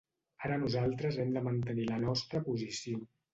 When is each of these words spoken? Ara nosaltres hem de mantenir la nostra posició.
Ara 0.47 0.55
nosaltres 0.61 1.19
hem 1.25 1.29
de 1.35 1.43
mantenir 1.49 1.85
la 1.91 2.01
nostra 2.07 2.43
posició. 2.49 3.05